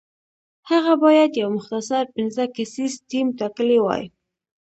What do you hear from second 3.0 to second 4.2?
ټیم ټاکلی وای.